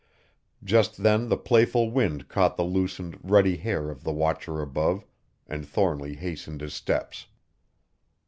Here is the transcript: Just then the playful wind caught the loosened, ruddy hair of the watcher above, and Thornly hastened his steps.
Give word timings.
Just 0.63 1.03
then 1.03 1.29
the 1.29 1.37
playful 1.37 1.91
wind 1.91 2.27
caught 2.27 2.57
the 2.57 2.63
loosened, 2.63 3.19
ruddy 3.21 3.57
hair 3.57 3.91
of 3.91 4.03
the 4.03 4.11
watcher 4.11 4.59
above, 4.59 5.05
and 5.45 5.63
Thornly 5.63 6.15
hastened 6.15 6.61
his 6.61 6.73
steps. 6.73 7.27